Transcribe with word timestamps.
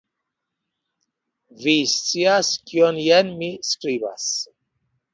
Vi 1.65 1.75
scias 1.93 2.51
kion 2.73 3.01
jen 3.11 3.33
mi 3.43 3.55
skribas! 3.73 4.29